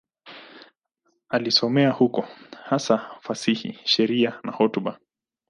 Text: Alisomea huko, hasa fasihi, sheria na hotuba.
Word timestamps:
Alisomea 1.29 1.91
huko, 1.91 2.25
hasa 2.63 3.09
fasihi, 3.21 3.79
sheria 3.83 4.39
na 4.43 4.51
hotuba. 4.51 4.99